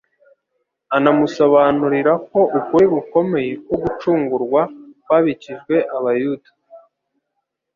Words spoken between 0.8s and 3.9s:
anamusobanurira ko ukuri gukomeye ko